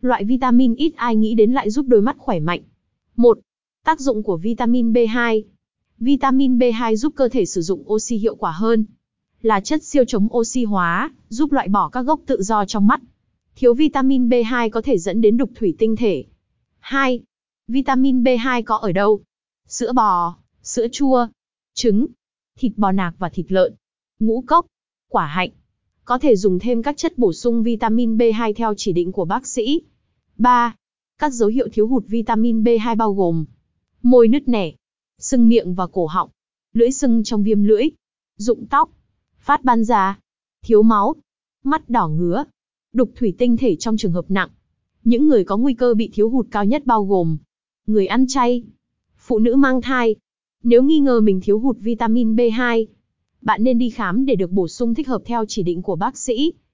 Loại 0.00 0.24
vitamin 0.24 0.74
ít 0.74 0.92
ai 0.96 1.16
nghĩ 1.16 1.34
đến 1.34 1.52
lại 1.52 1.70
giúp 1.70 1.86
đôi 1.88 2.02
mắt 2.02 2.16
khỏe 2.18 2.40
mạnh. 2.40 2.60
1. 3.16 3.38
Tác 3.84 4.00
dụng 4.00 4.22
của 4.22 4.36
vitamin 4.36 4.92
B2 4.92 5.42
Vitamin 5.98 6.58
B2 6.58 6.94
giúp 6.94 7.12
cơ 7.16 7.28
thể 7.28 7.44
sử 7.44 7.62
dụng 7.62 7.92
oxy 7.92 8.16
hiệu 8.16 8.34
quả 8.34 8.50
hơn. 8.50 8.84
Là 9.42 9.60
chất 9.60 9.82
siêu 9.82 10.04
chống 10.04 10.28
oxy 10.36 10.64
hóa, 10.64 11.12
giúp 11.28 11.52
loại 11.52 11.68
bỏ 11.68 11.88
các 11.88 12.02
gốc 12.02 12.20
tự 12.26 12.42
do 12.42 12.64
trong 12.64 12.86
mắt. 12.86 13.00
Thiếu 13.56 13.74
vitamin 13.74 14.28
B2 14.28 14.70
có 14.70 14.82
thể 14.82 14.98
dẫn 14.98 15.20
đến 15.20 15.36
đục 15.36 15.50
thủy 15.54 15.74
tinh 15.78 15.96
thể. 15.96 16.24
2. 16.78 17.20
Vitamin 17.68 18.22
B2 18.22 18.62
có 18.66 18.76
ở 18.76 18.92
đâu? 18.92 19.20
Sữa 19.68 19.92
bò, 19.92 20.36
sữa 20.62 20.86
chua, 20.92 21.26
trứng, 21.74 22.06
thịt 22.58 22.72
bò 22.76 22.92
nạc 22.92 23.14
và 23.18 23.28
thịt 23.28 23.52
lợn, 23.52 23.74
ngũ 24.18 24.44
cốc, 24.46 24.66
quả 25.08 25.26
hạnh. 25.26 25.50
Có 26.08 26.18
thể 26.18 26.36
dùng 26.36 26.58
thêm 26.58 26.82
các 26.82 26.96
chất 26.96 27.18
bổ 27.18 27.32
sung 27.32 27.62
vitamin 27.62 28.16
B2 28.16 28.52
theo 28.52 28.74
chỉ 28.76 28.92
định 28.92 29.12
của 29.12 29.24
bác 29.24 29.46
sĩ. 29.46 29.82
3. 30.36 30.74
Các 31.18 31.32
dấu 31.32 31.48
hiệu 31.48 31.68
thiếu 31.72 31.88
hụt 31.88 32.04
vitamin 32.06 32.62
B2 32.62 32.96
bao 32.96 33.12
gồm 33.12 33.44
môi 34.02 34.28
nứt 34.28 34.48
nẻ, 34.48 34.72
sưng 35.18 35.48
miệng 35.48 35.74
và 35.74 35.86
cổ 35.86 36.06
họng, 36.06 36.30
lưỡi 36.72 36.90
sưng 36.90 37.22
trong 37.24 37.42
viêm 37.42 37.62
lưỡi, 37.62 37.82
rụng 38.36 38.66
tóc, 38.66 38.90
phát 39.38 39.64
ban 39.64 39.84
da, 39.84 40.18
thiếu 40.62 40.82
máu, 40.82 41.14
mắt 41.64 41.90
đỏ 41.90 42.08
ngứa, 42.08 42.44
đục 42.92 43.10
thủy 43.16 43.34
tinh 43.38 43.56
thể 43.56 43.76
trong 43.76 43.96
trường 43.96 44.12
hợp 44.12 44.24
nặng. 44.28 44.50
Những 45.04 45.28
người 45.28 45.44
có 45.44 45.56
nguy 45.56 45.74
cơ 45.74 45.94
bị 45.94 46.10
thiếu 46.12 46.30
hụt 46.30 46.46
cao 46.50 46.64
nhất 46.64 46.86
bao 46.86 47.04
gồm 47.04 47.38
người 47.86 48.06
ăn 48.06 48.26
chay, 48.26 48.64
phụ 49.18 49.38
nữ 49.38 49.56
mang 49.56 49.82
thai. 49.82 50.16
Nếu 50.62 50.82
nghi 50.82 50.98
ngờ 50.98 51.20
mình 51.20 51.40
thiếu 51.40 51.58
hụt 51.58 51.76
vitamin 51.80 52.36
B2, 52.36 52.86
bạn 53.42 53.64
nên 53.64 53.78
đi 53.78 53.90
khám 53.90 54.26
để 54.26 54.34
được 54.34 54.50
bổ 54.50 54.68
sung 54.68 54.94
thích 54.94 55.08
hợp 55.08 55.22
theo 55.24 55.44
chỉ 55.48 55.62
định 55.62 55.82
của 55.82 55.96
bác 55.96 56.18
sĩ. 56.18 56.52